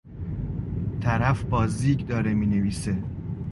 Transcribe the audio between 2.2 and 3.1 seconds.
مینویسه.